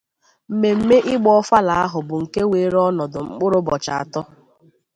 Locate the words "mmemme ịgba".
0.51-1.29